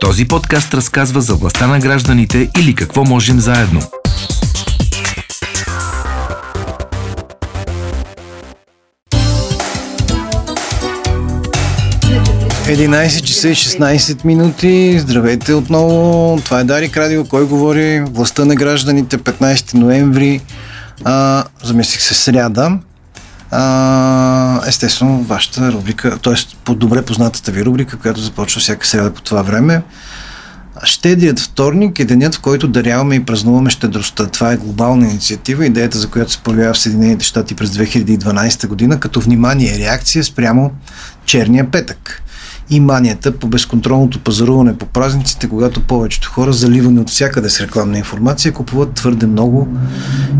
[0.00, 3.80] Този подкаст разказва за властта на гражданите или какво можем заедно.
[12.68, 14.98] Единайсет часа и 16 минути.
[14.98, 16.38] Здравейте отново.
[16.44, 17.24] Това е Дарик Радио.
[17.24, 18.00] Кой говори?
[18.00, 20.40] Властта на гражданите 15 ноември.
[21.04, 22.78] А, замислих се сряда.
[24.66, 26.34] Естествено, вашата рубрика, т.е.
[26.64, 29.82] по добре познатата ви рубрика, която започва всяка среда по това време.
[30.84, 34.26] Щедрият вторник е денят, в който даряваме и празнуваме щедростта.
[34.26, 39.00] Това е глобална инициатива, идеята за която се появява в Съединените щати през 2012 година,
[39.00, 40.70] като внимание реакция спрямо
[41.24, 42.22] черния петък
[42.70, 47.98] и манията по безконтролното пазаруване по празниците, когато повечето хора, заливани от всякъде с рекламна
[47.98, 49.68] информация, купуват твърде много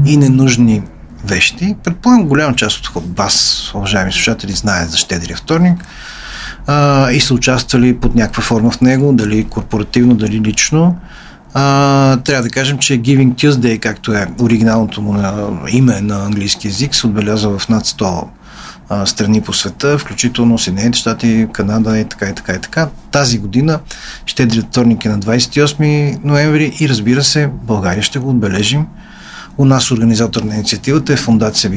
[0.06, 0.82] и ненужни
[1.24, 1.76] вещи.
[1.84, 5.84] Предполагам, голяма част от вас, уважаеми слушатели, знаят за щедрия вторник
[6.66, 10.96] а, и са участвали под някаква форма в него, дали корпоративно, дали лично.
[11.54, 16.66] А, трябва да кажем, че Giving Tuesday, както е оригиналното му на, име на английски
[16.66, 18.24] язик, се отбелязва в над 100
[18.88, 22.88] а, страни по света, включително Съединените щати, Канада и така и така и така.
[23.10, 23.80] Тази година
[24.26, 28.86] щедрият вторник е на 28 ноември и разбира се, България ще го отбележим
[29.60, 31.70] у нас организатор на инициативата е фундация.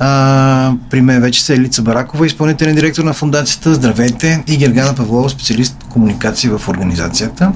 [0.00, 3.74] А, при мен вече са Елица Баракова, изпълнителен директор на фундацията.
[3.74, 4.44] Здравейте!
[4.46, 7.52] И Гергана Павлова, специалист по комуникации в организацията.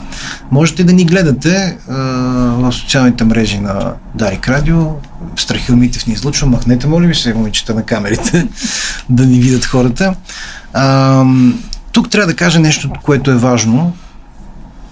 [0.50, 1.94] Можете да ни гледате а,
[2.58, 4.86] в социалните мрежи на Дарик Радио.
[5.36, 6.46] Страхил Митев ни излучва.
[6.46, 8.48] Махнете, моля ви се, момичета на камерите,
[9.10, 10.14] да ни видят хората.
[10.72, 11.24] А,
[11.92, 13.92] тук трябва да кажа нещо, което е важно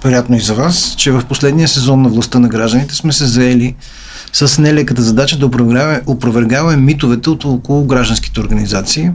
[0.05, 3.75] вероятно и за вас, че в последния сезон на властта на гражданите сме се заели
[4.33, 5.47] с нелеката задача да
[6.07, 9.11] опровергаваме митовете от около гражданските организации,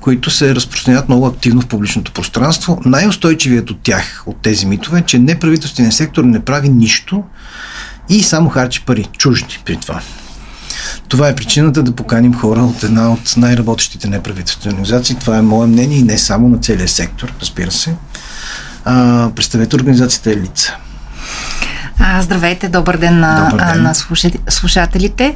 [0.00, 2.80] които се разпространяват много активно в публичното пространство.
[2.84, 7.22] Най-устойчивият от тях, от тези митове, е, че неправителственият сектор не прави нищо
[8.08, 10.00] и само харчи пари, чужди при това.
[11.08, 15.16] Това е причината да поканим хора от една от най-работещите неправителствени организации.
[15.16, 17.94] Това е мое мнение и не само на целия сектор, разбира се.
[19.34, 20.76] Представете организацията е лица.
[22.00, 23.82] А, здравейте, добър ден на, добър ден.
[23.82, 23.94] на
[24.48, 25.34] слушателите.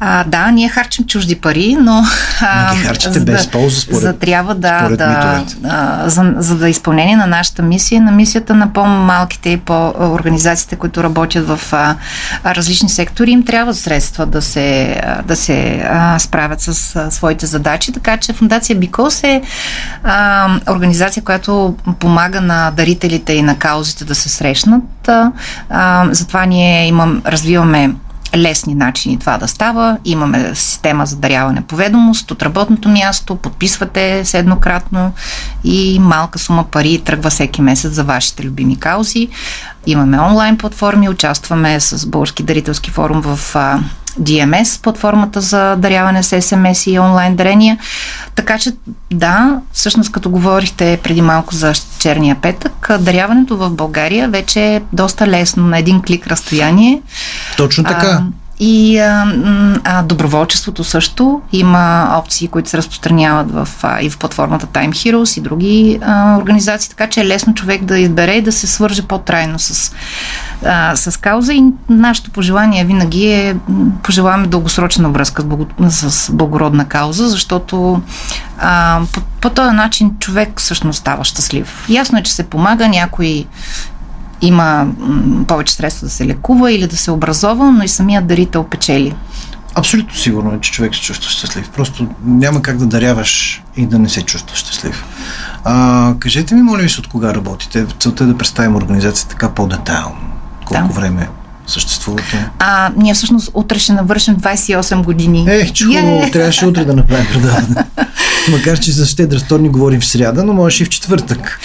[0.00, 2.04] А, да, ние харчим чужди пари, но...
[2.40, 6.56] А, но ги харчите без да, полза, според, за трябва да, да а, за, за
[6.56, 11.96] да изпълнение на нашата мисия, на мисията на по-малките и по-организациите, които работят в а,
[12.46, 17.92] различни сектори, им трябва средства да се, да се а, справят с а, своите задачи.
[17.92, 19.42] Така че Фундация Бикос е
[20.04, 24.82] а, организация, която помага на дарителите и на каузите да се срещнат.
[25.08, 27.94] А, затова ние имам, развиваме
[28.36, 29.98] лесни начини това да става.
[30.04, 35.12] Имаме система за даряване по ведомост от работното място, подписвате се еднократно
[35.64, 39.28] и малка сума пари тръгва всеки месец за вашите любими каузи.
[39.86, 43.56] Имаме онлайн платформи, участваме с Български дарителски форум в
[44.20, 47.78] DMS, платформата за даряване с СМС и онлайн дарения.
[48.34, 48.72] Така че,
[49.12, 55.26] да, всъщност като говорихте преди малко за черния петък, даряването в България вече е доста
[55.26, 57.02] лесно на един клик разстояние.
[57.56, 58.22] Точно така.
[58.60, 59.34] И а,
[59.84, 65.38] а, доброволчеството също има опции, които се разпространяват в, а, и в платформата Time Heroes
[65.38, 69.02] и други а, организации, така че е лесно човек да избере и да се свърже
[69.02, 69.92] по-трайно с,
[70.64, 71.52] а, с кауза.
[71.54, 73.56] И нашето пожелание винаги е
[74.02, 78.02] пожелаваме дългосрочна връзка с, благо, с благородна кауза, защото
[78.58, 81.86] а, по, по този начин човек всъщност става щастлив.
[81.88, 83.46] Ясно е, че се помага, някой
[84.40, 84.86] има
[85.46, 89.14] повече средства да се лекува или да се образова, но и самият дарител печели.
[89.74, 91.70] Абсолютно сигурно е, че човек се чувства щастлив.
[91.70, 95.04] Просто няма как да даряваш и да не се чувства щастлив.
[95.64, 97.86] А, кажете ми, моля ви се, от кога работите?
[97.98, 100.16] Целта е да представим организацията така по-детайлно.
[100.64, 100.94] Колко да.
[100.94, 101.28] време
[101.66, 102.50] съществувате?
[102.58, 105.46] А, ние всъщност утре ще навършим 28 години.
[105.48, 106.32] Ех, чу, yeah.
[106.32, 107.84] трябваше утре да направим предаване.
[108.50, 111.60] Макар, че за щедра вторник говорим в сряда, но можеш и в четвъртък.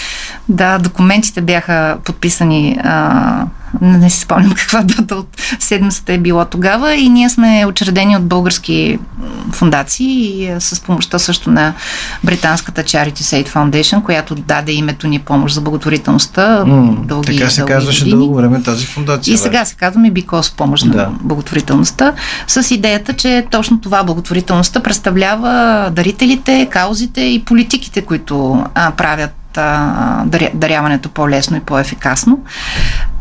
[0.49, 3.45] Да, документите бяха подписани, а,
[3.81, 8.23] не си спомням каква дата от седмицата е било тогава и ние сме учредени от
[8.23, 8.99] български
[9.51, 11.73] фундации и с помощта също на
[12.23, 16.63] британската Charity Said Foundation, която даде името ни помощ за благотворителността.
[16.65, 18.17] Mm, дълги, така се дълги казваше години.
[18.17, 19.33] дълго време тази фундация.
[19.33, 20.97] И сега се казваме Бикос помощ да.
[20.97, 22.13] на благотворителността,
[22.47, 30.23] с идеята, че точно това благотворителността представлява дарителите, каузите и политиките, които а, правят а,
[30.53, 32.39] даряването по-лесно и по-ефикасно.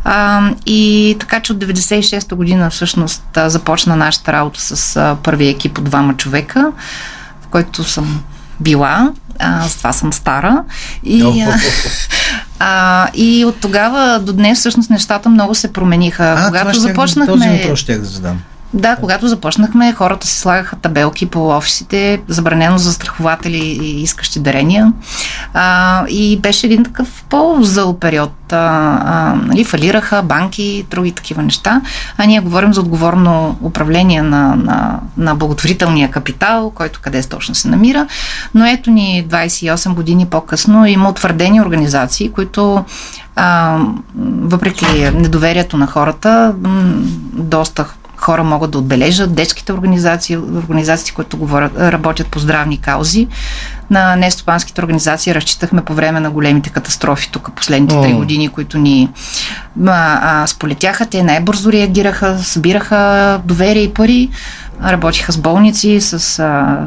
[0.05, 5.79] А, и така, че от 96-та година всъщност започна нашата работа с а, първия екип
[5.79, 6.73] от двама човека,
[7.43, 8.23] в който съм
[8.61, 9.13] била.
[9.39, 10.65] А, с това съм стара.
[11.05, 11.59] И, а,
[12.65, 16.35] А, и от тогава до днес всъщност нещата много се промениха.
[16.39, 17.35] А, Когато започнахме...
[17.35, 18.43] Този въпрос ще да задам.
[18.75, 24.93] Да, когато започнахме, хората се слагаха табелки по офисите, забранено за страхователи и искащи дарения.
[25.55, 28.33] А, и беше един такъв по-зъл период.
[28.53, 28.57] А,
[29.05, 31.81] а, нали, фалираха банки и други такива неща.
[32.19, 37.69] А ние говорим за отговорно управление на, на, на благотворителния капитал, който къде точно се
[37.69, 38.07] намира.
[38.55, 42.85] Но ето ни 28 години по-късно има утвърдени организации, които
[43.37, 43.79] а,
[44.43, 46.55] въпреки недоверието на хората,
[47.33, 47.87] доста
[48.23, 53.29] хора могат да отбележат, детските организации, организации, които говорят, работят по здравни каузи.
[53.91, 59.09] На нестопанските организации разчитахме по време на големите катастрофи тук последните три години, които ни
[59.87, 61.07] а, а, сполетяха.
[61.07, 64.31] Те най-бързо реагираха, събираха доверие и пари
[64.85, 66.79] работиха с болници, с а,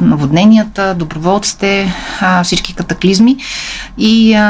[0.00, 3.36] наводненията, доброволците, а, всички катаклизми.
[3.98, 4.40] И а,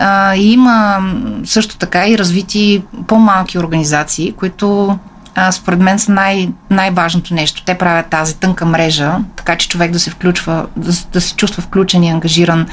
[0.00, 0.98] а, има
[1.44, 4.98] също така и развити по-малки организации, които
[5.34, 7.62] а, според мен са най- най-важното нещо.
[7.64, 11.62] Те правят тази тънка мрежа, така че човек да се включва, да, да се чувства
[11.62, 12.66] включен и ангажиран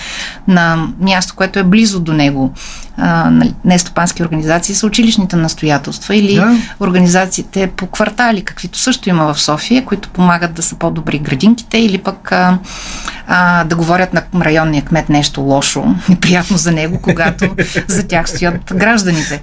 [0.48, 2.54] на място, което е близо до него.
[3.02, 3.32] А,
[3.66, 6.58] нестопански организации са училищните настоятелства или да.
[6.80, 11.98] организациите по квартали, каквито също има в София, които помагат да са по-добри градинките или
[11.98, 12.58] пък а,
[13.28, 17.56] а, да говорят на районния кмет нещо лошо, неприятно за него, когато
[17.88, 19.42] за тях стоят гражданите.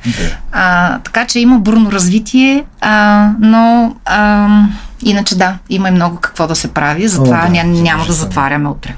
[0.53, 4.49] А, така че има бурно развитие, а, но а,
[5.03, 8.13] иначе да, има и много какво да се прави, затова О, да, ня, няма да
[8.13, 8.95] затваряме утре.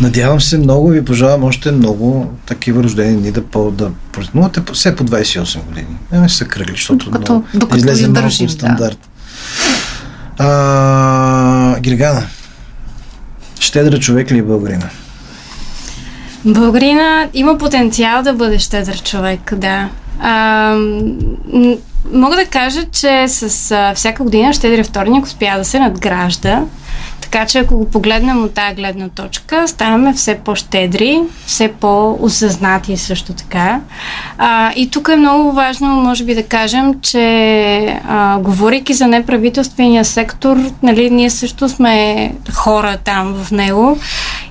[0.00, 4.96] Надявам се много ви пожелавам още много такива рождени дни да, по, да празнувате все
[4.96, 5.96] по 28 години.
[6.12, 8.98] Не ме се кръгли, защото докато, много, докато излезе малко стандарт.
[10.38, 10.44] Да.
[10.44, 12.22] А, Гиргана,
[13.60, 14.88] Щедра човек ли е българина?
[16.44, 19.88] Българина има потенциал да бъде щедър човек, да.
[20.20, 20.74] А,
[22.12, 26.62] мога да кажа, че с а, всяка година щедрия вторник успя да се надгражда.
[27.30, 33.32] Така че ако го погледнем от тази гледна точка, ставаме все по-щедри, все по-осъзнати също
[33.32, 33.80] така.
[34.38, 40.04] А, и тук е много важно, може би да кажем, че а, говорейки за неправителствения
[40.04, 43.98] сектор, нали, ние също сме хора там в него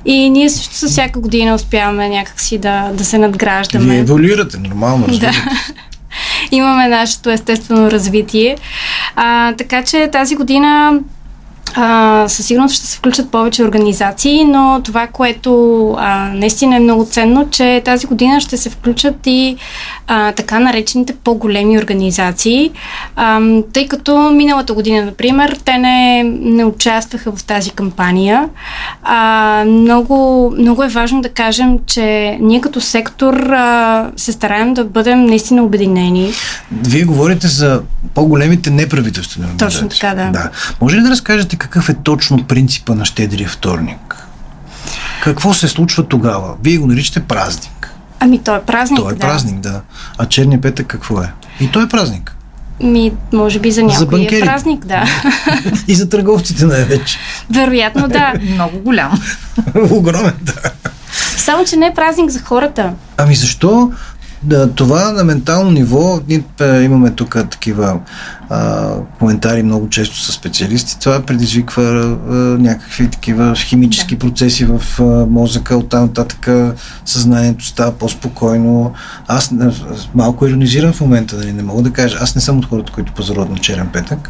[0.05, 3.85] и ние също с всяка година успяваме някакси да, да се надграждаме.
[3.85, 5.07] Вие еволюирате, нормално.
[5.07, 5.31] Да.
[6.51, 8.57] Имаме нашето естествено развитие.
[9.15, 10.99] А, така че тази година
[11.79, 17.05] а, със сигурност ще се включат повече организации, но това, което а, наистина е много
[17.05, 19.57] ценно, че тази година ще се включат и
[20.07, 22.71] а, така наречените по-големи организации,
[23.15, 23.41] а,
[23.73, 28.49] тъй като миналата година, например, те не, не участваха в тази кампания.
[29.03, 34.85] А, много, много е важно да кажем, че ние като сектор а, се стараем да
[34.85, 36.31] бъдем наистина обединени.
[36.71, 37.81] Вие говорите за
[38.13, 39.79] по-големите неправителствени организации.
[39.79, 40.31] Точно така, да.
[40.31, 40.49] да.
[40.81, 44.27] Може ли да разкажете какъв е точно принципа на щедрия вторник?
[45.23, 46.55] Какво се случва тогава?
[46.63, 47.93] Вие го наричате празник.
[48.19, 49.19] Ами той е празник, Той е да.
[49.19, 49.81] празник, да.
[50.17, 51.31] А черния петък какво е?
[51.59, 52.35] И той е празник.
[52.83, 55.03] Ми, може би за някой за е празник, да.
[55.87, 57.17] И за търговците най-вече.
[57.49, 58.33] Вероятно, да.
[58.41, 59.21] Много голям.
[59.91, 60.53] Огромен, да.
[61.37, 62.93] Само, че не е празник за хората.
[63.17, 63.91] Ами защо?
[64.43, 66.43] Да, това на ментално ниво, ние
[66.83, 67.99] имаме тук такива
[68.49, 74.19] а, коментари много често с специалисти, това предизвиква а, някакви такива химически да.
[74.19, 76.49] процеси в а, мозъка, оттам нататък
[77.05, 78.93] съзнанието става по-спокойно.
[79.27, 79.51] Аз
[80.15, 83.13] малко иронизирам в момента, нали, не мога да кажа, аз не съм от хората, които
[83.13, 84.29] пазаруват на черен петък,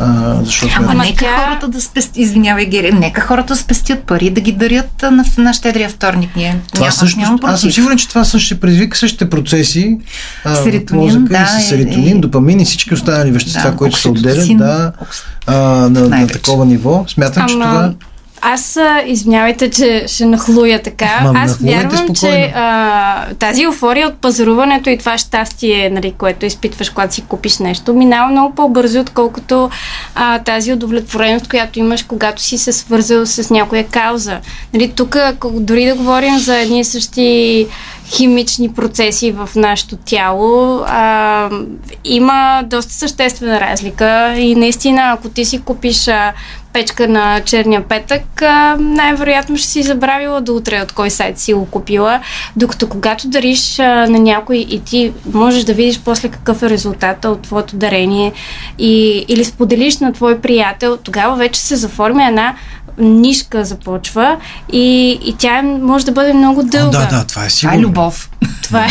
[0.00, 1.44] а, защото Ама нека тя...
[1.44, 5.52] хората да спестят, извинявай, Гери, нека хората да спестят пари, да ги дарят на, на
[5.52, 6.30] щедрия вторник.
[6.36, 9.98] Ние това няма, също, няма аз съм сигурен, че това също ще предизвика същите процеси.
[10.62, 14.08] Серотонин, мозъка да, и с серотонин, е, допамин и всички останали вещества, да, които се
[14.08, 14.92] отделят да,
[15.46, 17.04] а, на, на такова ниво.
[17.08, 17.48] Смятам, Ама...
[17.48, 17.92] че това
[18.42, 21.20] аз, извинявайте, че ще нахлуя така.
[21.22, 22.14] Ма, Аз вярвам, спокойно.
[22.14, 27.58] че а, тази еуфория от пазаруването и това щастие, нали, което изпитваш, когато си купиш
[27.58, 29.70] нещо, минава много по-бързо, отколкото
[30.14, 34.38] а, тази удовлетвореност, която имаш, когато си се свързал с някоя кауза.
[34.74, 35.16] Нали, тук,
[35.50, 37.66] дори да говорим за едни и същи
[38.10, 41.50] химични процеси в нашето тяло, а,
[42.04, 46.32] има доста съществена разлика и наистина, ако ти си купиш а,
[46.72, 48.42] печка на черния петък,
[48.78, 52.20] най-вероятно ще си забравила до утре от кой сайт си го купила,
[52.56, 57.42] докато когато дариш на някой и ти можеш да видиш после какъв е резултата от
[57.42, 58.32] твоето дарение
[58.78, 62.54] и, или споделиш на твой приятел, тогава вече се заформя една
[63.00, 64.36] нишка започва
[64.72, 66.98] и, и тя може да бъде много дълга.
[66.98, 67.76] О, да, да, това е сигурно.
[67.76, 68.30] Това е любов.
[68.62, 68.88] Това е,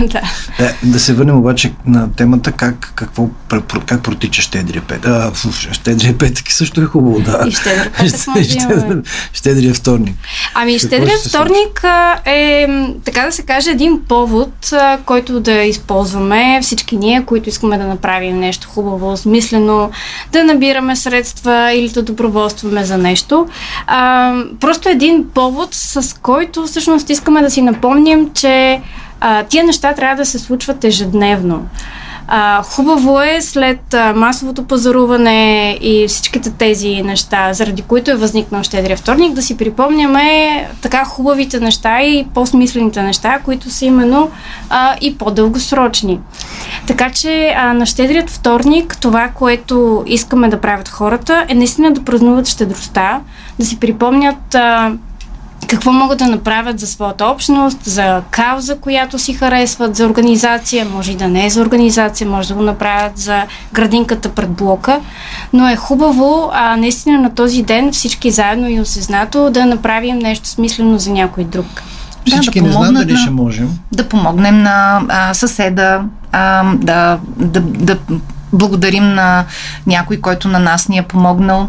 [0.00, 0.20] да.
[0.58, 0.72] да.
[0.82, 3.28] Да се върнем обаче на темата как, какво,
[3.86, 5.06] как протича щедрия пет.
[5.06, 5.32] А,
[5.72, 7.44] щедрия петък също е хубаво, да.
[7.48, 10.16] И щедрия петък може щедрия, щедрия вторник.
[10.54, 11.84] Ами, щедрия вторник
[12.24, 12.68] е,
[13.04, 14.72] така да се каже, един повод,
[15.04, 19.90] който да използваме всички ние, които искаме да направим нещо хубаво, смислено,
[20.32, 23.47] да набираме средства или да доброволстваме за нещо.
[23.86, 28.80] А, просто един повод, с който всъщност искаме да си напомним, че
[29.20, 31.68] а, тия неща трябва да се случват ежедневно.
[32.30, 38.96] А, хубаво е след масовото пазаруване и всичките тези неща, заради които е възникнал щедрия
[38.96, 44.30] вторник, да си припомняме така хубавите неща и по-смислените неща, които са именно
[44.70, 46.20] а, и по-дългосрочни.
[46.86, 52.04] Така че а, на щедрият вторник това, което искаме да правят хората е наистина да
[52.04, 53.20] празнуват щедростта,
[53.58, 54.92] да си припомнят а,
[55.68, 61.12] какво могат да направят за своята общност, за кауза, която си харесват, за организация, може
[61.12, 65.00] и да не е за организация, може да го направят за градинката пред блока,
[65.52, 70.48] но е хубаво а, наистина на този ден всички заедно и осъзнато да направим нещо
[70.48, 71.82] смислено за някой друг.
[72.26, 73.78] Всички да, да не знам дали на, ще можем.
[73.92, 76.00] Да помогнем на а, съседа,
[76.32, 77.96] а, да, да, да
[78.52, 79.44] благодарим на
[79.86, 81.68] някой, който на нас ни е помогнал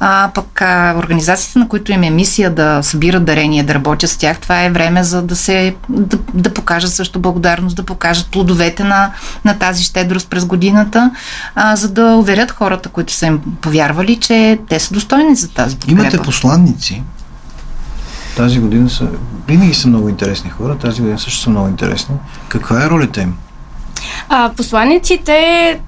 [0.00, 4.16] а пък а, организациите, на които им е мисия да събират дарения, да работят с
[4.16, 8.84] тях, това е време за да се да, да покажат също благодарност, да покажат плодовете
[8.84, 9.12] на,
[9.44, 11.10] на тази щедрост през годината,
[11.54, 15.76] а, за да уверят хората, които са им повярвали, че те са достойни за тази
[15.76, 16.02] подкрепа.
[16.02, 17.02] Имате посланници.
[18.36, 19.08] Тази година са,
[19.48, 22.14] винаги са много интересни хора, тази година също са много интересни.
[22.48, 23.34] Каква е ролята им?
[24.28, 25.34] А, посланиците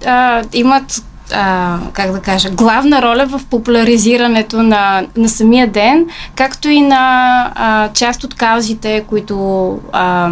[0.06, 1.02] а, имат
[1.34, 7.52] а, как да кажа, главна роля в популяризирането на, на самия ден, както и на
[7.54, 10.30] а, част от каузите, които а,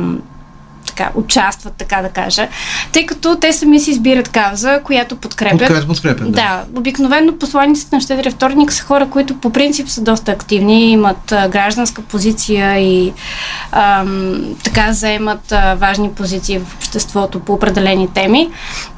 [0.91, 2.49] така, участват, така да кажа,
[2.93, 5.59] тъй като те сами си избират кауза, която подкрепят.
[5.59, 6.65] Подкрепят, подкрепят да.
[6.73, 6.79] да.
[6.79, 11.49] Обикновено посланиците на Щедрия вторник са хора, които по принцип са доста активни, имат а,
[11.49, 13.13] гражданска позиция и
[13.73, 18.51] ам, така заемат а, важни позиции в обществото по определени теми.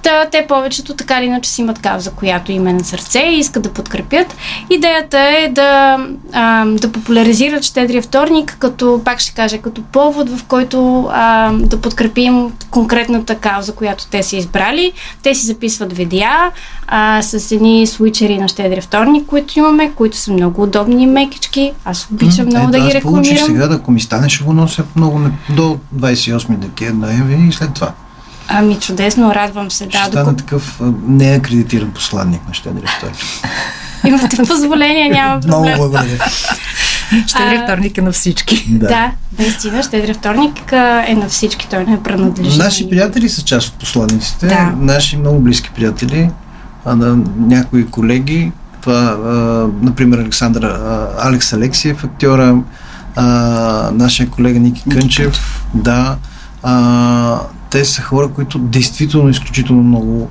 [0.03, 3.39] Та, те повечето така или иначе си имат кауза, която им е на сърце и
[3.39, 4.37] искат да подкрепят.
[4.71, 5.99] Идеята е да,
[6.33, 11.81] а, да популяризират Щедрия вторник, като, пак ще кажа, като повод, в който а, да
[11.83, 14.93] подкрепим конкретната кауза, която те са избрали.
[15.23, 16.51] Те си записват видеа
[16.87, 21.73] а, с едни свичери на Щедрия вторник, които имаме, които са много удобни мекички.
[21.85, 23.47] Аз обичам много е, да, да ги рекламирам.
[23.47, 27.75] сега, да, ако ми стане, ще го нося много до 28 декември ноември и след
[27.75, 27.93] това.
[28.49, 29.85] Ами чудесно, радвам се.
[29.85, 30.37] Ще да, стана докато...
[30.37, 33.17] такъв неакредитиран посланник на Щедрия вторник.
[34.07, 35.61] Имате позволение, няма проблем.
[35.61, 36.19] Много благодаря.
[37.27, 38.67] Щедрия вторник е на всички.
[38.69, 40.73] Да, да наистина, Щедрия вторник
[41.07, 42.59] е на всички, той не е принадлежи.
[42.59, 44.73] Наши приятели са част от посланиците, да.
[44.77, 46.31] наши много близки приятели,
[46.85, 49.31] а на някои колеги, това, а,
[49.83, 52.59] например, Александър, а, Алекс Алексиев, актьора,
[53.17, 53.25] а,
[53.93, 56.17] нашия колега Ники Кънчев, да,
[56.63, 57.41] а,
[57.71, 60.31] те са хора, които действително изключително много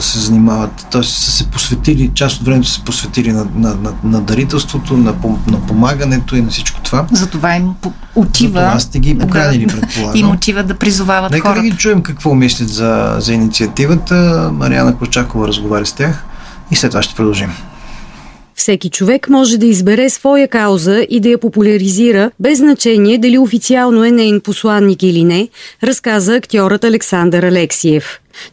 [0.00, 1.02] се занимават, т.е.
[1.02, 5.14] са се посветили, част от времето са се посветили на, на, на, на дарителството, на,
[5.46, 7.06] на помагането и на всичко това.
[7.12, 7.74] Затова им
[8.14, 8.60] отива.
[8.60, 10.16] Това сте ги поканили, да, предполагам.
[10.16, 11.62] Им отива да призовават Нека хората.
[11.62, 14.50] да ги чуем какво мислят за, за инициативата.
[14.54, 16.24] Мариана Кочакова разговаря с тях
[16.70, 17.50] и след това ще продължим.
[18.60, 24.04] Всеки човек може да избере своя кауза и да я популяризира, без значение дали официално
[24.04, 25.48] е нейн посланник или не,
[25.88, 28.04] разказа актьорът Александър Алексиев.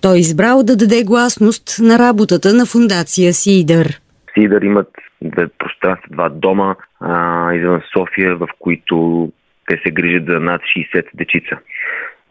[0.01, 3.87] Той е избрал да даде гласност на работата на фундация Сидър.
[4.33, 8.95] Сидър имат две пространства, два дома а, извън София, в които
[9.67, 11.57] те се грижат за над 60 дечица.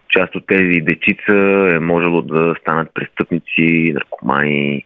[0.08, 1.34] Част от тези дечица
[1.74, 4.84] е можело да станат престъпници, наркомани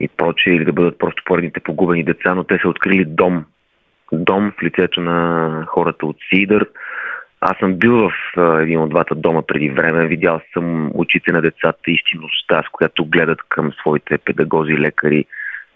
[0.00, 3.44] и прочее, или да бъдат просто поредните погубени деца, но те са открили дом.
[4.12, 6.66] Дом в лицето на хората от Сидър,
[7.40, 8.12] аз съм бил в
[8.60, 13.38] един от двата дома преди време, видял съм очите на децата, истинността, с която гледат
[13.48, 15.24] към своите педагози, лекари,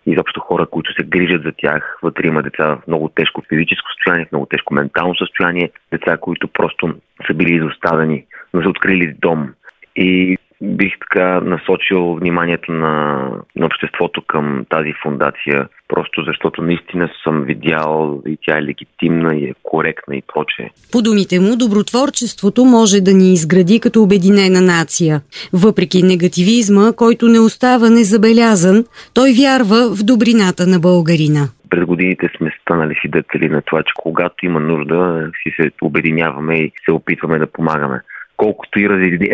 [0.07, 1.99] изобщо хора, които се грижат за тях.
[2.03, 6.49] Вътре има деца в много тежко физическо състояние, в много тежко ментално състояние, деца, които
[6.49, 6.95] просто
[7.27, 8.25] са били изоставени,
[8.55, 9.55] но са открили дом.
[9.97, 13.27] И бих така насочил вниманието на,
[13.57, 19.45] на обществото към тази фундация, просто защото наистина съм видял и тя е легитимна и
[19.45, 20.71] е коректна и прочее.
[20.93, 25.21] По думите му, добротворчеството може да ни изгради като обединена нация.
[25.53, 31.43] Въпреки негативизма, който не остава незабелязан, той вярва в добрината на българина.
[31.71, 36.73] През годините сме станали свидетели на това, че когато има нужда, си се обединяваме и
[36.85, 38.01] се опитваме да помагаме
[38.37, 38.89] колкото и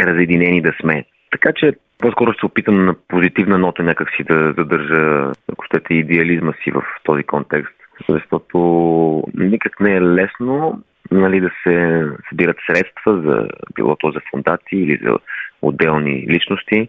[0.06, 1.04] разединени да сме.
[1.30, 6.52] Така че по-скоро ще се опитам на позитивна нота някакси да задържа, ако щете, идеализма
[6.64, 7.74] си в този контекст.
[8.08, 8.58] Защото
[9.34, 15.00] никак не е лесно нали, да се събират средства за било то за фундации или
[15.02, 15.18] за
[15.62, 16.88] отделни личности,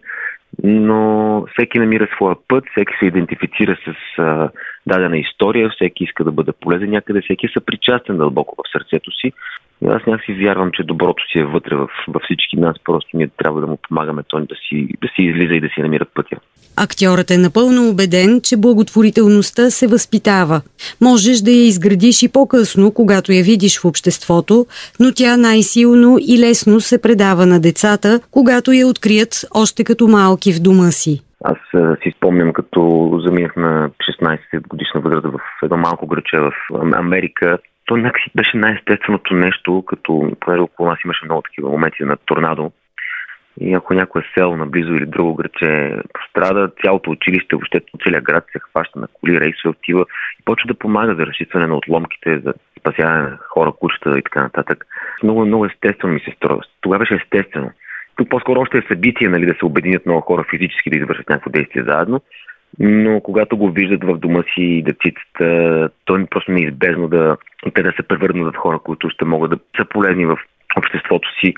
[0.64, 4.50] но всеки намира своя път, всеки се идентифицира с а,
[4.86, 9.32] дадена история, всеки иска да бъде полезен някъде, всеки е съпричастен дълбоко в сърцето си.
[9.86, 13.60] Аз някакси вярвам, че доброто си е вътре в, във всички нас, просто ние трябва
[13.60, 16.36] да му помагаме той да си, да си излиза и да си намира пътя.
[16.76, 20.60] Актьорът е напълно убеден, че благотворителността се възпитава.
[21.00, 24.66] Можеш да я изградиш и по-късно, когато я видиш в обществото,
[25.00, 30.52] но тя най-силно и лесно се предава на децата, когато я открият още като малки
[30.52, 31.20] в дома си.
[31.44, 31.58] Аз
[32.02, 32.80] си спомням, като
[33.26, 33.90] заминах на
[34.22, 36.52] 16 годишна възраст в едно малко граче в
[36.94, 37.58] Америка.
[37.88, 42.72] То някакси беше най-естественото нещо, като понеже около нас имаше много такива моменти на торнадо.
[43.60, 48.44] И ако някой е сел наблизо или друго граче пострада, цялото училище, въобще целият град
[48.52, 50.04] се хваща на коли, рейсове отива
[50.40, 54.42] и почва да помага за разчистване на отломките, за спасяване на хора, кучета и така
[54.42, 54.86] нататък.
[55.22, 56.62] Много, много естествено ми се струва.
[56.80, 57.70] Тогава беше естествено.
[58.16, 61.50] Тук по-скоро още е събитие, нали, да се обединят много хора физически да извършат някакво
[61.50, 62.20] действие заедно,
[62.78, 67.36] но когато го виждат в дома си децицата, то е просто неизбежно да,
[67.74, 70.36] те да се превърнат в хора, които ще могат да са полезни в
[70.76, 71.54] обществото си,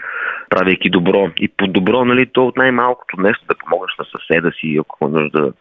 [0.51, 1.31] правейки добро.
[1.37, 5.11] И по добро, нали, то от най-малкото нещо да помогнеш на съседа си, ако е
[5.11, 5.53] нужда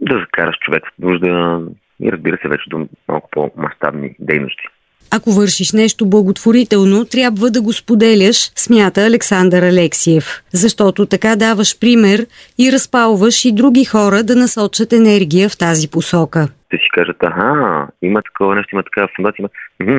[0.00, 1.62] да закараш човек в нужда
[2.02, 4.64] и разбира се вече до малко по-масштабни дейности.
[5.10, 12.26] Ако вършиш нещо благотворително, трябва да го споделяш, смята Александър Алексиев, защото така даваш пример
[12.58, 16.48] и разпалваш и други хора да насочат енергия в тази посока.
[16.70, 19.48] Те си кажат, аха, има такова нещо, има такава фундация, има...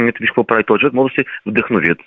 [0.09, 1.97] ето виж какво прави този човек, може да се вдъхновят,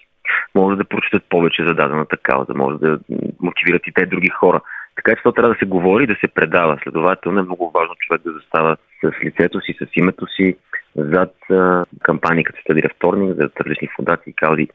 [0.54, 2.98] може да прочитат повече за дадената кауза, може да
[3.40, 4.60] мотивират и те други хора.
[4.98, 6.78] Така че това трябва да се говори и да се предава.
[6.82, 10.56] Следователно е много важно човек да застава с лицето си, с името си,
[10.96, 11.34] зад
[12.02, 14.68] кампании като Стадира вторник, за различни фундации и каузи.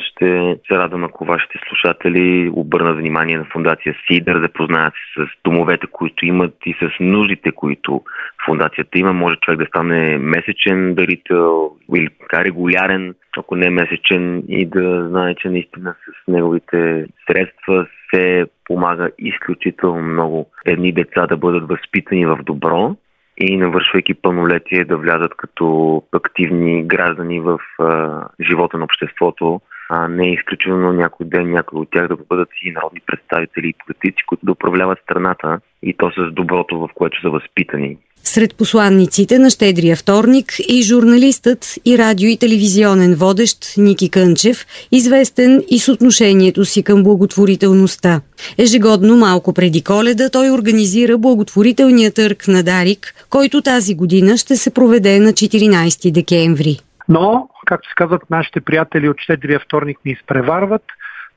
[0.00, 5.86] Ще се радвам, ако вашите слушатели обърнат внимание на фундация СИДър, да познаят с домовете,
[5.86, 8.02] които имат и с нуждите, които
[8.46, 9.12] фундацията има.
[9.12, 15.34] Може човек да стане месечен дарител или така регулярен, ако не месечен и да знае,
[15.34, 22.38] че наистина с неговите средства се помага изключително много едни деца да бъдат възпитани в
[22.42, 22.96] добро
[23.38, 29.60] и навършвайки пълнолетие да влязат като активни граждани в а, живота на обществото,
[29.92, 33.74] а не е изключително някой ден някой от тях да бъдат и народни представители и
[33.86, 37.96] политици, които да управляват страната и то с доброто, в което са възпитани.
[38.24, 45.62] Сред посланниците на Щедрия вторник и журналистът и радио и телевизионен водещ Ники Кънчев, известен
[45.70, 48.20] и с отношението си към благотворителността.
[48.58, 54.74] Ежегодно, малко преди коледа, той организира благотворителния търг на Дарик, който тази година ще се
[54.74, 56.78] проведе на 14 декември.
[57.08, 60.82] Но, както се казват, нашите приятели от Щедрия вторник ни изпреварват.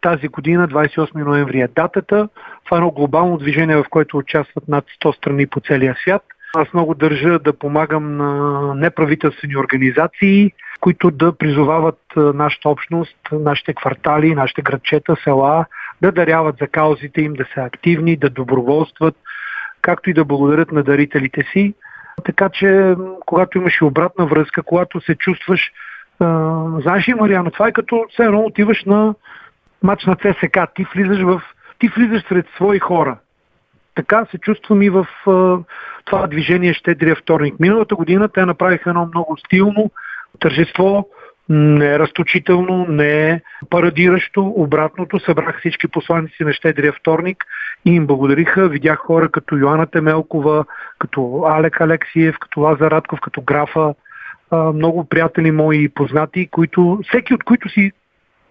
[0.02, 2.30] Тази година, 28 ноември е датата.
[2.66, 6.24] Това е едно глобално движение, в което участват над 100 страни по целия свят.
[6.56, 14.36] Аз много държа да помагам на неправителствени организации, които да призовават нашата общност, нашите квартали,
[14.36, 15.66] нашите градчета, села,
[16.02, 19.16] да даряват за каузите им, да са активни, да доброволстват,
[19.82, 21.74] както и да благодарят на дарителите си.
[22.26, 22.96] Така че,
[23.26, 25.72] когато имаш и обратна връзка, когато се чувстваш,
[26.20, 29.14] а, знаеш ли, Мариана, това е като все едно отиваш на
[29.84, 31.42] матч на ЦСК, ти влизаш в
[31.80, 33.18] ти влизаш сред свои хора.
[33.96, 35.58] Така се чувствам и в а,
[36.06, 37.60] това движение Щедрия вторник.
[37.60, 39.92] Миналата година те направиха едно много стилно
[40.40, 41.10] тържество,
[41.50, 44.54] не е разточително, не е парадиращо.
[44.56, 47.46] Обратното, събрах всички посланици на Щедрия вторник
[47.86, 48.70] и им благодариха.
[48.70, 50.66] Видях хора като Йоанна Темелкова,
[51.00, 53.94] като Алек Алексиев, като Лазар Радков, като Графа,
[54.74, 57.92] много приятели мои и познати, които, всеки от които си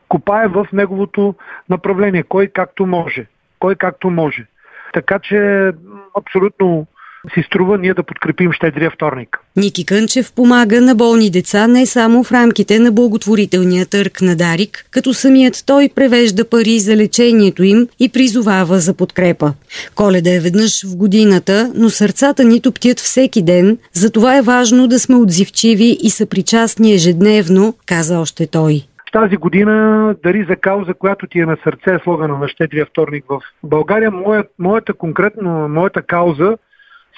[0.08, 1.34] копае в неговото
[1.68, 3.26] направление, кой както може.
[3.58, 4.46] Кой както може.
[4.92, 5.70] Така че
[6.18, 6.86] абсолютно
[7.34, 9.38] си струва ние да подкрепим щедрия вторник.
[9.56, 14.86] Ники Кънчев помага на болни деца не само в рамките на благотворителния търг на Дарик,
[14.90, 19.52] като самият той превежда пари за лечението им и призовава за подкрепа.
[19.94, 24.98] Коледа е веднъж в годината, но сърцата ни топтят всеки ден, затова е важно да
[24.98, 28.82] сме отзивчиви и съпричастни ежедневно, каза още той
[29.12, 33.24] тази година дари за кауза, която ти е на сърце, е слогана на щедрия вторник
[33.28, 34.10] в България.
[34.10, 36.56] Моя, моята конкретно, моята кауза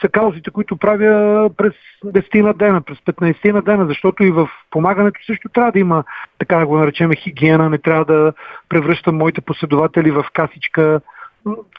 [0.00, 1.72] са каузите, които правя през
[2.04, 6.04] 10 на дена, през 15 на дена, защото и в помагането също трябва да има,
[6.38, 8.32] така да го наречем, хигиена, не трябва да
[8.68, 11.00] превръщам моите последователи в касичка,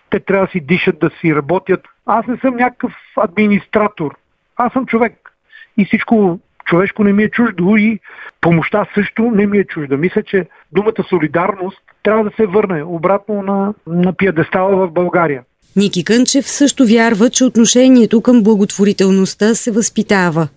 [0.10, 1.82] те трябва да си дишат, да си работят.
[2.06, 4.16] Аз не съм някакъв администратор.
[4.58, 5.32] Аз съм човек.
[5.78, 8.00] И всичко човешко не ми е чуждо и
[8.42, 9.98] помощта също не ми е чужда.
[9.98, 15.44] Мисля, че думата солидарност трябва да се върне обратно на, на пиадестала в България.
[15.76, 20.48] Ники Кънчев също вярва, че отношението към благотворителността се възпитава.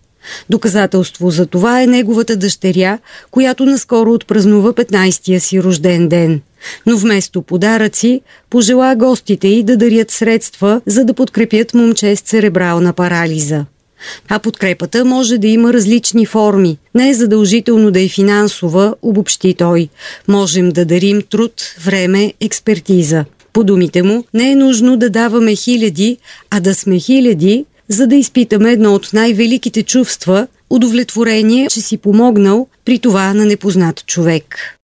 [0.51, 2.99] Доказателство за това е неговата дъщеря,
[3.31, 6.41] която наскоро отпразнува 15-я си рожден ден.
[6.87, 12.93] Но вместо подаръци, пожела гостите й да дарят средства, за да подкрепят момче с церебрална
[12.93, 13.65] парализа.
[14.29, 16.79] А подкрепата може да има различни форми.
[16.95, 19.89] Не е задължително да е финансова, обобщи той.
[20.29, 21.53] Можем да дарим труд,
[21.85, 23.25] време, експертиза.
[23.59, 26.17] По думите му, не е нужно да даваме хиляди,
[26.51, 32.67] а да сме хиляди, за да изпитаме едно от най-великите чувства– удовлетворение, че си помогнал
[32.85, 34.77] при това на непознат човек.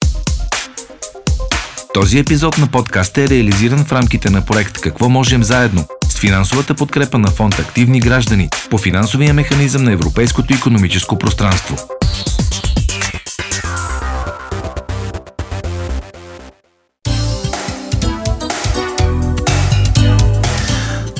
[1.94, 6.74] Този епизод на подкаста е реализиран в рамките на проект Какво можем заедно с финансовата
[6.74, 11.76] подкрепа на фонд Активни граждани по финансовия механизъм на Европейското економическо пространство.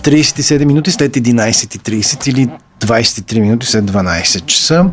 [0.04, 2.48] 37 минути след 11.30 или
[2.80, 4.86] 23 минути след 12 часа.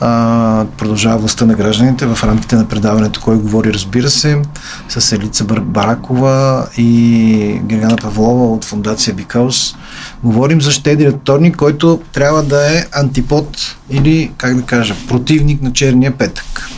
[0.00, 4.42] А, продължава властта на гражданите в рамките на предаването Кой говори, разбира се,
[4.88, 9.76] с Елица Барбаракова и Гергана Павлова от фундация Бикаус.
[10.24, 15.72] Говорим за щедрия вторник, който трябва да е антипод или, как да кажа, противник на
[15.72, 16.68] черния петък.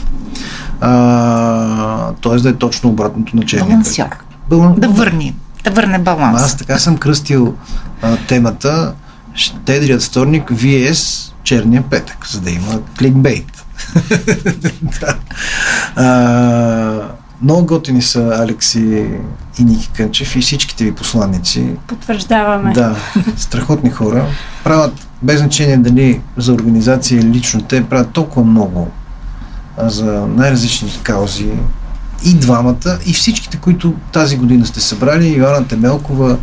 [0.81, 4.25] А, тоест да е точно обратното на черния петък.
[4.49, 4.75] Балан...
[4.79, 5.35] Да върни
[5.67, 6.43] да върне баланс.
[6.43, 7.55] Аз така съм кръстил
[8.03, 8.95] а, темата
[9.35, 13.65] Щедрият вторник VS Черния петък, за да има кликбейт.
[15.01, 15.17] да.
[15.97, 17.01] а,
[17.43, 19.07] много готини са Алекси
[19.59, 21.69] и Ники Кънчев и всичките ви посланници.
[21.87, 22.73] Потвърждаваме.
[22.73, 22.97] Да,
[23.37, 24.27] страхотни хора.
[24.65, 28.91] Правят, без значение дали за организация или лично те, правят толкова много
[29.79, 31.53] за най-различни каузи,
[32.25, 36.39] и двамата, и всичките, които тази година сте събрали, Йоанна Темелкова,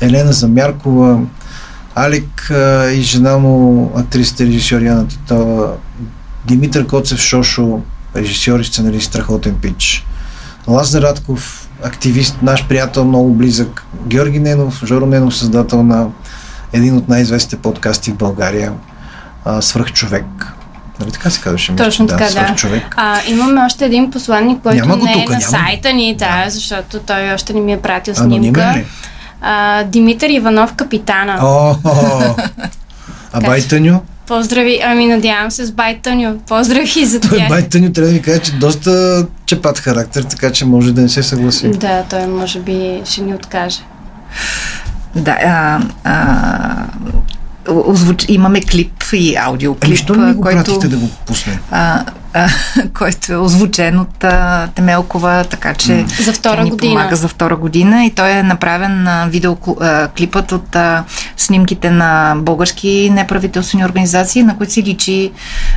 [0.00, 1.20] Елена Замяркова,
[1.94, 2.52] Алик
[2.94, 5.72] и жена му, актрисата режисьор Яна Титова,
[6.46, 7.80] Димитър Коцев Шошо,
[8.16, 10.06] режисьор и сценарист, страхотен пич,
[10.66, 16.08] Лазар Радков, активист, наш приятел, много близък, Георги Ненов, Жоро Ненов, създател на
[16.72, 18.72] един от най-известните подкасти в България,
[19.60, 20.53] Свръхчовек,
[21.00, 21.76] Нали така се казваше?
[21.76, 22.48] Точно така, да.
[22.48, 22.54] да.
[22.54, 22.94] Човек.
[22.96, 25.40] А, имаме още един посланник, който не е тука, на няма...
[25.40, 28.84] сайта ни, да, да, защото той още не ми е пратил снимка.
[29.40, 31.38] А, Димитър Иванов, капитана.
[31.42, 31.74] О,
[33.32, 34.00] а Байтъню?
[34.26, 36.38] Поздрави, ами надявам се с Байтъню.
[36.38, 37.48] Поздрави за тях.
[37.48, 41.22] Байтъню трябва да ви кажа, че доста чепат характер, така че може да не се
[41.22, 41.70] съгласи.
[41.70, 43.80] Да, той може би ще ни откаже.
[45.14, 46.86] Да, а, а,
[47.68, 48.24] озвуч...
[48.28, 51.58] имаме клип и аудиоклип, ами, що не го който, да го пуснем?
[51.70, 52.48] А, а,
[52.98, 56.94] който е озвучен от а, Темелкова, така че за втора ни година.
[56.94, 61.04] помага за втора година и той е направен на видеоклипът от а,
[61.36, 65.32] снимките на български неправителствени организации, на които си личи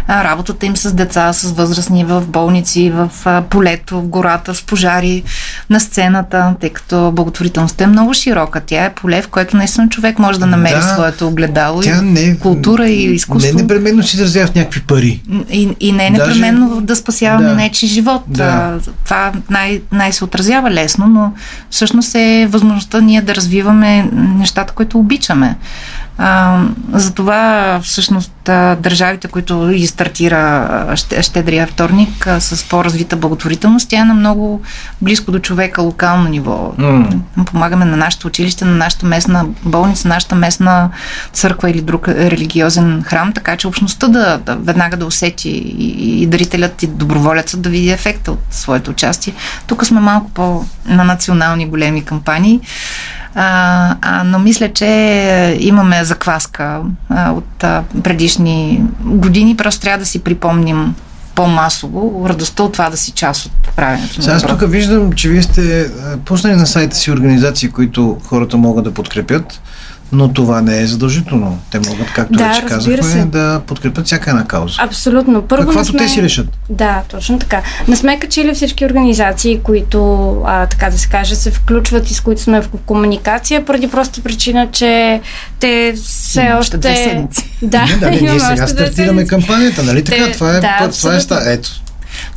[0.07, 4.61] а, работата им с деца, с възрастни в болници, в а, полето, в гората, с
[4.61, 5.23] пожари,
[5.69, 8.61] на сцената, тъй като благотворителността е много широка.
[8.65, 12.01] Тя е поле, в което наистина човек може да намери да, своето огледало тя и
[12.01, 13.55] не, култура и изкуство.
[13.55, 15.21] Не непременно си изразява в някакви пари.
[15.51, 17.55] И, и не е непременно непременно да спасяваме да.
[17.55, 18.23] нечи живот.
[18.27, 18.79] Да.
[19.05, 21.31] Това най- най- се отразява лесно, но
[21.69, 25.55] всъщност е възможността ние да развиваме нещата, които обичаме.
[26.17, 26.61] А,
[26.93, 28.31] затова всъщност
[28.79, 34.61] държавите, които и стартира щедрия вторник с по-развита благотворителност, тя е на много
[35.01, 36.73] близко до човека локално ниво.
[36.79, 37.19] Mm.
[37.45, 40.89] Помагаме на нашето училище, на нашата местна болница, нашата местна
[41.33, 46.27] църква или друг религиозен храм, така че общността да, да веднага да усети и, и
[46.27, 49.33] дарителят и доброволецът да види ефекта от своето участие.
[49.67, 52.59] Тук сме малко по на национални големи кампании.
[53.39, 59.57] А, а, но мисля, че имаме закваска а, от а, предишни години.
[59.57, 60.95] Просто трябва да си припомним
[61.35, 64.21] по-масово радостта от това да си част от правенето.
[64.21, 65.91] Сега аз тук виждам, че вие сте
[66.25, 69.61] пуснали на сайта си организации, които хората могат да подкрепят.
[70.11, 71.59] Но това не е задължително.
[71.71, 73.25] Те могат, както да, вече казахме, се.
[73.25, 74.75] да подкрепят всяка една кауза.
[74.79, 75.41] Абсолютно.
[75.41, 75.99] Първо Каквато сме...
[75.99, 76.47] те си решат.
[76.69, 77.61] Да, точно така.
[77.87, 82.21] Не сме качили всички организации, които, а, така да се каже, се включват и с
[82.21, 85.21] които сме в комуникация, поради проста причина, че
[85.59, 86.77] те все Има още...
[86.77, 87.51] две седмици.
[87.61, 90.11] Да, не, да, не, ние сега стартираме кампанията, нали те...
[90.11, 90.31] така?
[90.31, 91.69] Това е, да, това е, ето,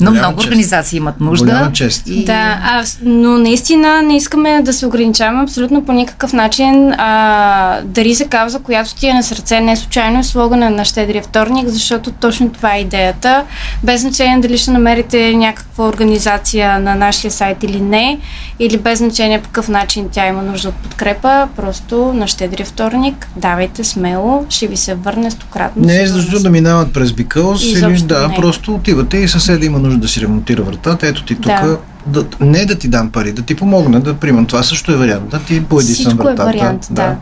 [0.00, 0.48] но Голяма много чест.
[0.48, 1.46] организации имат нужда.
[1.46, 2.02] Голяма чест.
[2.06, 2.24] И...
[2.24, 6.92] Да, а, но наистина не искаме да се ограничаваме абсолютно по никакъв начин.
[6.92, 9.60] А, дари за кауза, която ти е на сърце.
[9.60, 13.44] Не случайно е слогана на Щедрия вторник, защото точно това е идеята.
[13.84, 18.18] Без значение дали ще намерите някаква организация на нашия сайт или не,
[18.58, 23.28] или без значение по какъв начин тя има нужда от подкрепа, просто на Щедрия вторник
[23.36, 25.86] давайте смело, ще ви се върне стократно.
[25.86, 28.34] Не е защото да минават през Бикълс или да, не.
[28.34, 31.78] просто отивате и съседа има нужда да си ремонтира вратата, ето ти тук да.
[32.06, 34.46] Да, не да ти дам пари, да ти помогна, да примам.
[34.46, 35.28] Това също е вариант.
[35.30, 36.33] Да ти поеди съм вратата.
[36.33, 37.02] Всичко е вариант, да.
[37.02, 37.16] да.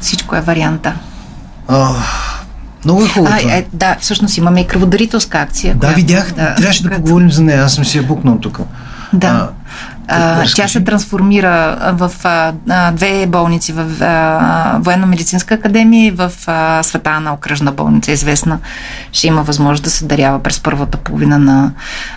[0.00, 0.94] Всичко е варианта.
[1.68, 1.88] А,
[2.84, 3.36] много е хубаво.
[3.46, 5.74] А, е, да, всъщност имаме и кръводарителска акция.
[5.74, 6.32] Да, която, видях.
[6.32, 7.62] Да, Трябваше да поговорим за нея.
[7.62, 8.60] Аз съм си я букнал тук.
[9.12, 9.28] Да.
[9.28, 9.48] А,
[10.08, 12.52] а, тя се трансформира в а,
[12.92, 13.84] две болници в
[14.80, 18.58] Военно-медицинска академия и в а, Света Ана окръжна болница, известна.
[19.12, 21.72] Ще има възможност да се дарява през първата половина на,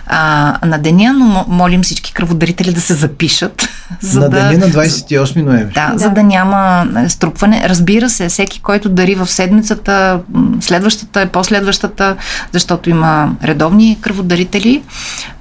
[0.06, 3.68] а, на деня, но молим всички кръводарители да се запишат.
[4.00, 5.72] За на да, деня на 28 ноември.
[5.74, 7.68] Да, да, за да няма струпване.
[7.68, 10.20] Разбира се, всеки, който дари в седмицата,
[10.60, 12.16] следващата, последващата,
[12.52, 14.82] защото има редовни кръводарители,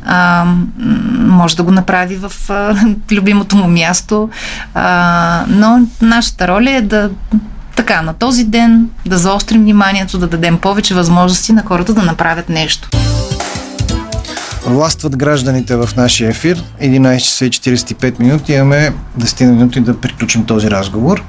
[0.05, 0.45] а,
[1.17, 2.76] може да го направи в а,
[3.12, 4.30] любимото му място.
[4.73, 7.10] А, но нашата роля е да
[7.76, 12.50] така, на този ден да заострим вниманието, да дадем повече възможности на хората да направят
[12.50, 12.89] нещо.
[14.65, 16.63] Властват гражданите в нашия ефир.
[16.84, 18.54] 11 часа и 45 минути.
[18.54, 21.23] Имаме 10 минути да приключим този разговор.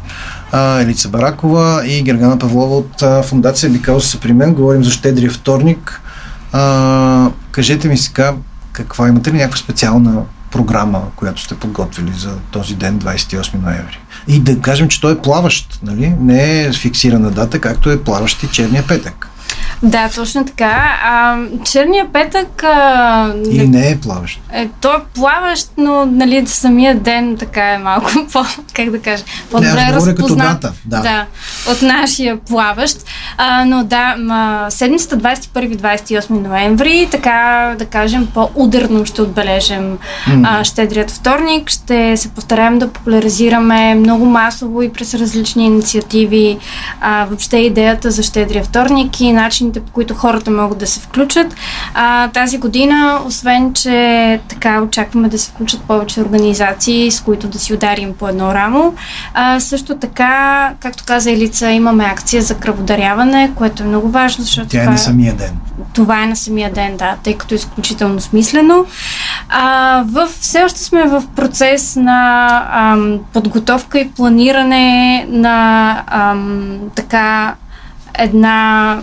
[0.54, 4.54] Елица Баракова и Гергана Павлова от фундация Бикаус са при мен.
[4.54, 6.00] Говорим за щедрия вторник.
[6.52, 8.34] А, кажете ми сега,
[8.72, 14.00] каква имате ли някаква специална програма, която сте подготвили за този ден, 28 ноември?
[14.28, 16.14] И да кажем, че той е плаващ, нали?
[16.20, 19.28] Не е фиксирана дата, както е плаващ и черния петък.
[19.82, 20.98] Да, точно така.
[21.04, 22.62] А, черния петък...
[22.62, 24.40] А, Или не е плаващ?
[24.52, 29.24] Е, той е плаващ, но нали, самия ден така е малко по, как да кажа,
[29.50, 30.60] по-добре разпознат.
[30.60, 31.00] Дата, да.
[31.00, 31.26] да.
[31.72, 32.96] от нашия плаващ.
[33.36, 40.46] А, но да, ма, седмицата 21-28 ноември, така да кажем, по-ударно ще отбележим mm.
[40.48, 41.70] а, щедрият вторник.
[41.70, 46.58] Ще се постараем да популяризираме много масово и през различни инициативи
[47.00, 51.54] а, въобще идеята за щедрия вторник и начините, по които хората могат да се включат.
[51.94, 57.58] А, тази година, освен, че така очакваме да се включат повече организации, с които да
[57.58, 58.94] си ударим по едно рамо,
[59.34, 64.68] а, също така, както каза Елица, имаме акция за кръводаряване, което е много важно, защото
[64.68, 65.56] Тя е на самия ден.
[65.92, 68.86] Това е на самия ден, да, тъй като е изключително смислено.
[69.48, 77.54] А, в, все още сме в процес на ам, подготовка и планиране на ам, така
[78.18, 78.98] една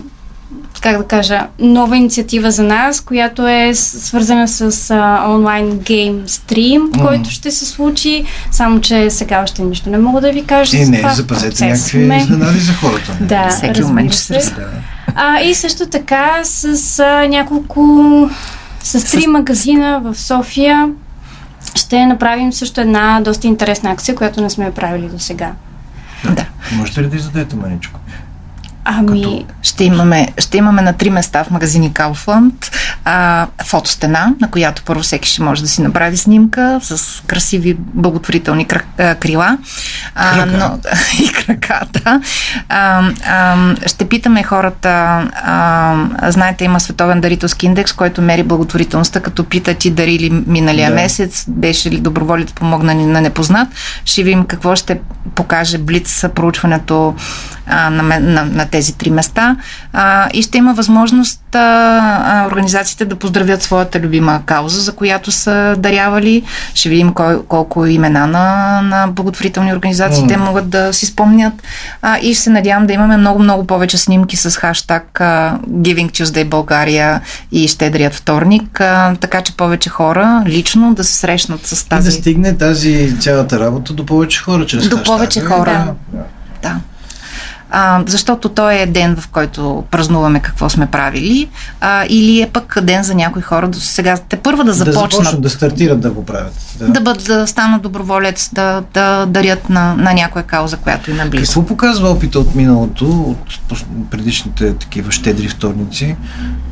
[0.80, 6.82] как да кажа, нова инициатива за нас, която е свързана с а, онлайн гейм стрим,
[6.82, 7.06] mm.
[7.06, 10.76] който ще се случи, само че сега още нищо не мога да ви кажа.
[10.76, 13.16] И не, това запазете някакви изненади за хората.
[13.20, 13.26] Не?
[13.26, 14.54] Да, Всеки момент ще се.
[15.14, 18.30] А, и също така с а, няколко
[18.82, 19.26] с три с...
[19.26, 20.90] магазина в София
[21.74, 25.52] ще направим също една доста интересна акция, която не сме правили до сега.
[26.24, 26.46] Да.
[26.72, 28.00] Можете ли да издадете маничко?
[28.88, 29.44] Ами, като...
[29.62, 35.02] ще, имаме, ще имаме на три места в магазини Kaufland а, фотостена, на която първо
[35.02, 38.66] всеки ще може да си направи снимка с красиви благотворителни
[39.20, 39.58] крила.
[40.14, 40.78] А, но,
[41.24, 42.20] и краката.
[42.68, 44.88] А, а, ще питаме хората,
[45.34, 50.88] а, знаете, има Световен дарителски индекс, който мери благотворителността, като пита ти дари ли миналия
[50.88, 50.94] да.
[50.94, 53.68] месец, беше ли доброволите помогна на непознат.
[54.04, 55.00] Ще видим какво ще
[55.34, 57.14] покаже Блиц проучването
[57.66, 59.56] а, на, на, на тези три места
[59.92, 65.74] а, и ще има възможност а, организациите да поздравят своята любима кауза, за която са
[65.78, 66.42] дарявали.
[66.74, 70.28] Ще видим кой, колко имена на, на благотворителни организации mm.
[70.28, 71.52] те могат да си спомнят
[72.02, 77.20] а, и се надявам да имаме много-много повече снимки с хаштаг а, Giving Tuesday България
[77.52, 82.08] и Щедрият вторник, а, така че повече хора лично да се срещнат с тази...
[82.08, 85.16] И да стигне тази цялата работа до повече хора чрез До хаштага.
[85.16, 86.18] повече хора, да.
[86.62, 86.76] да.
[87.78, 91.48] А, защото той е ден, в който празнуваме какво сме правили,
[91.80, 95.10] а, или е пък ден за някои хора до сега те първа да започнат.
[95.10, 96.54] Да започнат, да стартират да го правят.
[96.78, 101.20] Да, да, бъд, да станат доброволец, да, да дарят на, на някоя кауза, която им
[101.20, 101.44] е близо.
[101.44, 103.06] Какво показва опита от миналото,
[103.70, 106.16] от предишните такива щедри вторници?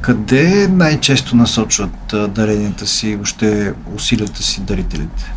[0.01, 5.35] Къде най-често насочват даренията си, въобще усилията си дарителите?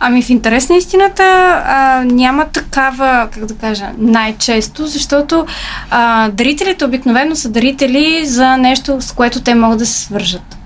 [0.00, 1.22] Ами в интерес на истината
[1.66, 5.46] а, няма такава, как да кажа, най-често, защото
[5.90, 10.58] а, дарителите обикновено са дарители за нещо, с което те могат да се свържат.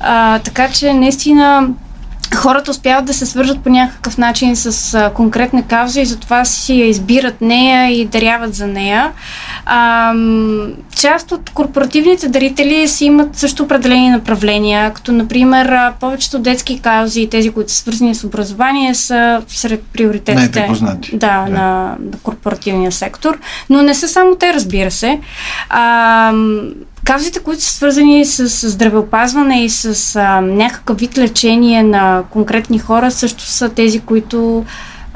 [0.00, 1.68] А, така че наистина
[2.34, 6.80] хората успяват да се свържат по някакъв начин с а, конкретна кауза и затова си
[6.80, 9.12] я избират нея и даряват за нея.
[9.66, 10.14] А,
[10.96, 17.30] част от корпоративните дарители си имат също определени направления, като например повечето детски каузи и
[17.30, 20.68] тези, които са свързани с образование, са сред приоритетите
[21.12, 21.50] да, да.
[21.50, 23.38] На, на корпоративния сектор.
[23.70, 25.20] Но не са само те, разбира се.
[25.68, 26.32] А,
[27.06, 32.78] Казусите, които са свързани с, с здравеопазване и с а, някакъв вид лечение на конкретни
[32.78, 34.64] хора, също са тези, които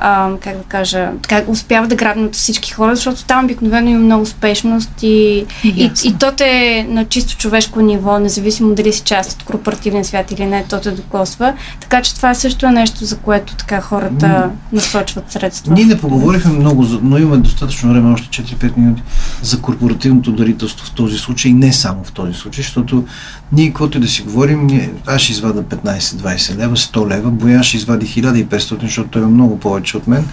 [0.02, 4.22] а, как да кажа, така, успява да грабнат всички хора, защото там обикновено има много
[4.22, 9.42] успешност и, и, и то е на чисто човешко ниво, независимо дали си част от
[9.42, 11.54] корпоративен свят или не, то те докосва.
[11.80, 15.74] Така че това също е нещо, за което така хората насочват средства.
[15.74, 19.02] Ние не поговорихме много, но имаме достатъчно време, още 4-5 минути,
[19.42, 23.04] за корпоративното дарителство в този случай, не само в този случай, защото
[23.52, 27.76] ние, каквото и да си говорим, аз ще извада 15-20 лева, 100 лева, Боян ще
[27.76, 30.28] извади 1500, защото той е много повече от мен.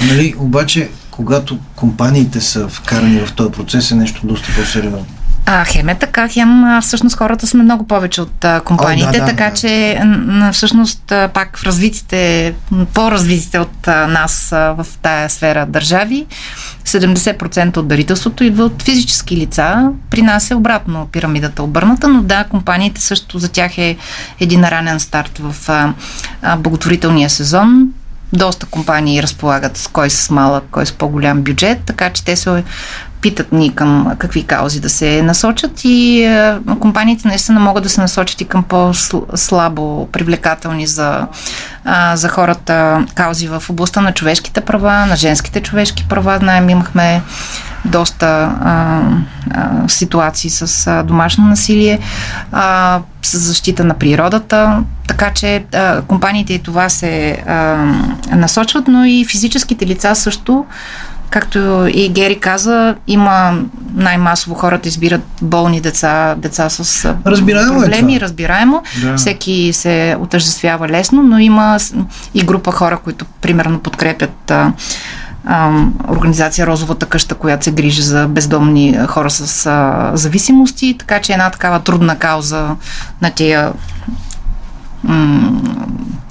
[0.00, 5.06] Нали, обаче, когато компаниите са вкарани в този процес, е нещо доста по-сериозно.
[5.52, 9.18] А, хем е така, хем всъщност хората сме много повече от а, компаниите, О, да,
[9.18, 9.54] да, така да.
[9.54, 10.00] че
[10.52, 12.54] всъщност пак в развитите,
[12.94, 16.26] по-развитите от а, нас а, в тая сфера държави,
[16.86, 19.88] 70% от дарителството идва от физически лица.
[20.10, 23.96] При нас е обратно пирамидата обърната, но да, компаниите също за тях е
[24.40, 25.92] един ранен старт в а,
[26.42, 27.92] а, благотворителния сезон.
[28.32, 32.64] Доста компании разполагат с кой с малък, кой с по-голям бюджет, така че те се
[33.20, 38.00] питат ни към какви каузи да се насочат и е, компаниите наистина могат да се
[38.00, 41.26] насочат и към по-слабо привлекателни за,
[42.14, 46.38] за хората каузи в областта на човешките права, на женските човешки права.
[46.38, 47.22] Знаем, имахме
[47.84, 49.00] доста а,
[49.50, 51.98] а, ситуации с а, домашно насилие,
[52.52, 57.54] а, с защита на природата, така че а, компаниите и това се а,
[58.36, 60.66] насочват, но и физическите лица също
[61.30, 63.58] Както и Гери каза, има
[63.94, 68.82] най-масово хората избират болни деца, деца с разбираемо е проблеми, е разбираемо.
[69.02, 69.16] Да.
[69.16, 71.78] Всеки се отъждествява лесно, но има
[72.34, 74.72] и група хора, които примерно подкрепят а, а,
[76.08, 81.50] организация Розовата къща, която се грижи за бездомни хора с а, зависимости, така че една
[81.50, 82.76] такава трудна кауза
[83.22, 83.72] на тия
[85.04, 85.62] м-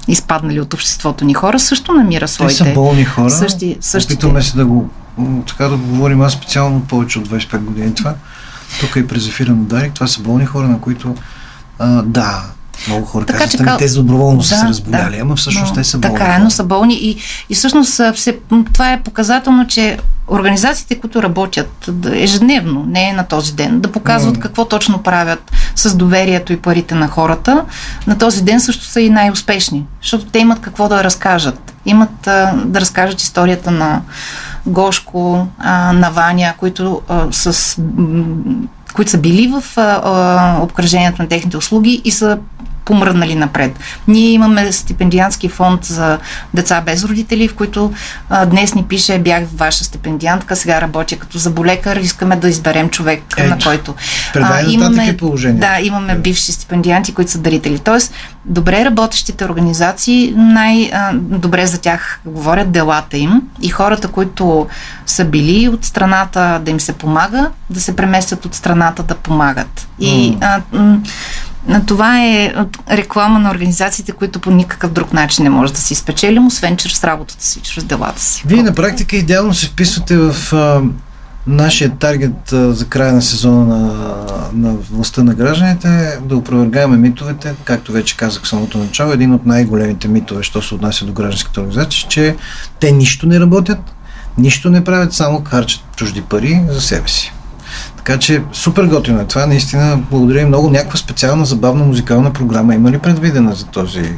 [0.08, 2.64] изпаднали от обществото ни хора, също намира своите...
[2.64, 3.30] Те са болни хора.
[3.30, 4.14] Същи, същите.
[4.14, 4.90] Опитваме се да го,
[5.48, 8.14] така да го говорим аз специално повече от 25 години това.
[8.80, 9.94] Тук е през ефира на Дарик.
[9.94, 11.16] Това са болни хора, на които
[11.78, 12.42] а, да,
[12.88, 15.70] много хора така, казват, че, ами, те доброволно да, са се разболяли, да, ама всъщност
[15.70, 16.18] но, те са болни.
[16.18, 17.16] Така е, но са болни и,
[17.50, 18.38] и всъщност се,
[18.72, 19.98] това е показателно, че
[20.30, 24.40] организациите, които работят ежедневно, не е на този ден, да показват mm.
[24.40, 27.64] какво точно правят с доверието и парите на хората,
[28.06, 31.74] на този ден също са и най-успешни, защото те имат какво да разкажат.
[31.86, 34.02] Имат а, да разкажат историята на
[34.66, 37.76] Гошко, а, на Ваня, които а, с
[38.94, 42.38] които са били в а, а, обкръжението на техните услуги и са
[42.90, 43.78] помръднали напред.
[44.08, 46.18] Ние имаме стипендиантски фонд за
[46.54, 47.92] деца без родители, в които
[48.30, 53.22] а, днес ни пише бях ваша стипендиантка, сега работя като заболекар, искаме да изберем човек,
[53.36, 53.94] Ето, на който.
[54.34, 55.16] А, имаме.
[55.52, 57.78] Да, имаме бивши стипендианти, които са дарители.
[57.78, 58.12] Тоест,
[58.44, 64.66] добре работещите организации, най-добре за тях говорят делата им и хората, които
[65.06, 69.88] са били от страната да им се помага, да се преместят от страната да помагат.
[70.00, 70.62] И mm.
[70.72, 70.98] а,
[71.86, 72.54] това е
[72.90, 77.04] реклама на организациите, които по никакъв друг начин не може да си спечелим, освен чрез
[77.04, 78.42] работата си, чрез делата си.
[78.46, 80.82] Вие на практика идеално се вписвате в а,
[81.46, 83.94] нашия таргет а, за края на сезона на,
[84.52, 89.46] на властта на гражданите, да опровергаваме митовете, както вече казах в самото начало, един от
[89.46, 92.36] най-големите митове, що се отнася до гражданските организации, че
[92.80, 93.94] те нищо не работят,
[94.38, 97.32] нищо не правят, само харчат чужди пари за себе си.
[98.04, 99.46] Така че супер готино е това.
[99.46, 100.70] Наистина благодаря много.
[100.70, 104.12] Някаква специална забавна музикална програма има ли предвидена за този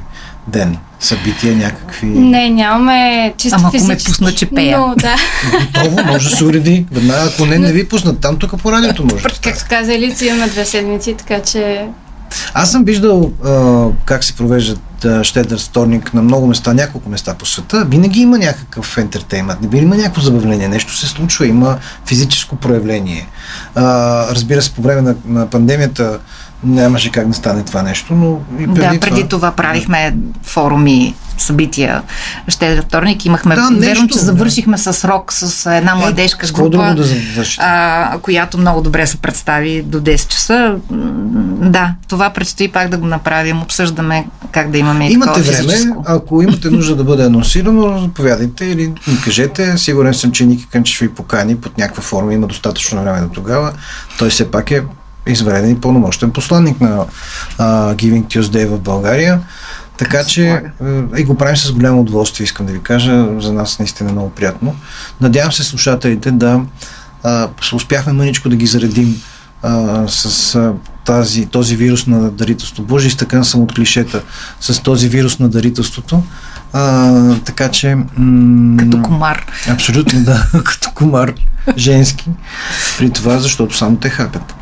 [0.46, 0.76] ден?
[1.00, 2.07] събития някакви?
[2.07, 4.78] Не, нямаме чисто Ама ако ме пусна, че пея.
[4.78, 5.16] Но, да.
[5.61, 6.86] Готово, може да се уреди.
[6.92, 8.20] Веднага, ако не, не ви пуснат.
[8.20, 9.24] Там тук по радиото може.
[9.42, 11.86] Както каза Елица, имаме две седмици, така че
[12.55, 14.80] аз съм виждал а, как се провеждат
[15.22, 17.85] щедър вторник на много места, няколко места по света.
[17.89, 23.28] Винаги има някакъв ентертеймент, има някакво забавление, нещо се случва, има физическо проявление.
[23.74, 23.85] А,
[24.35, 26.18] разбира се, по време на, на пандемията
[26.64, 31.14] нямаше как да стане това нещо, но и преди Да, преди това, това правихме форуми,
[31.38, 32.02] събития.
[32.48, 33.54] Ще е вторник имахме.
[33.54, 34.92] Да, нещо, верно, че завършихме да.
[34.92, 37.04] с рок с една е, младежка е, група, да
[37.58, 40.74] а, която много добре се представи до 10 часа.
[41.70, 43.62] Да, това предстои пак да го направим.
[43.62, 46.04] Обсъждаме как да имаме Имате време, физическо.
[46.06, 49.78] ако имате нужда да бъде анонсирано, заповядайте или ни кажете.
[49.78, 52.34] Сигурен съм, че Ники Кънчев ви покани под някаква форма.
[52.34, 53.72] Има достатъчно време до тогава.
[54.18, 54.82] Той все пак е
[55.26, 57.04] извреден и пълномощен посланник на
[57.58, 59.40] uh, Giving Tuesday в България.
[59.96, 60.62] Така че
[61.18, 63.26] и го правим с голямо удоволствие, искам да ви кажа.
[63.38, 64.76] За нас наистина е много приятно.
[65.20, 66.60] Надявам се слушателите да
[67.22, 69.22] а, успяхме мъничко да ги заредим
[69.62, 70.72] а, с а,
[71.04, 72.82] тази, този вирус на дарителство.
[72.82, 74.22] Боже, изтъкан съм от клишета
[74.60, 76.22] с този вирус на дарителството.
[76.72, 77.94] А, така че...
[78.16, 79.46] М- като комар.
[79.68, 80.46] Абсолютно, да.
[80.64, 81.34] като комар
[81.76, 82.30] женски.
[82.98, 84.54] При това, защото само те хапят.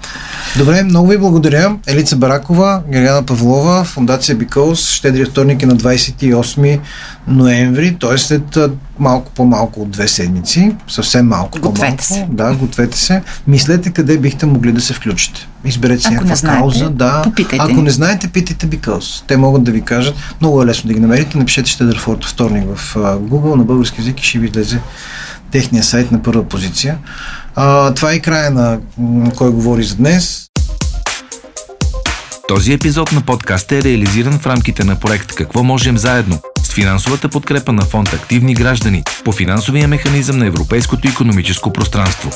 [0.56, 1.76] Добре, много ви благодаря.
[1.86, 6.80] Елица Баракова, Гергана Павлова, Фундация Бикълс, щедрия вторник е на 28
[7.26, 8.18] ноември, т.е.
[8.18, 8.58] след
[8.98, 12.04] малко по-малко от две седмици, съвсем малко гответе по-малко.
[12.04, 12.26] Се.
[12.30, 13.22] Да, гответе се.
[13.46, 15.48] Мислете къде бихте могли да се включите.
[15.64, 16.90] Изберете си някаква знаете, кауза.
[16.90, 17.22] Да.
[17.24, 17.64] Попитайте.
[17.68, 19.24] Ако не знаете, питайте Бикълс.
[19.26, 20.14] Те могат да ви кажат.
[20.40, 21.38] Много е лесно да ги намерите.
[21.38, 24.80] Напишете Щедър Форт вторник в Google на български язик и ще ви влезе
[25.50, 26.98] техния сайт на първа позиция.
[27.55, 28.80] А, това е и края на
[29.36, 30.46] Кой говори за днес.
[32.48, 37.28] Този епизод на подкаста е реализиран в рамките на проект Какво можем заедно с финансовата
[37.28, 42.30] подкрепа на фонд Активни граждани по финансовия механизъм на Европейското економическо пространство.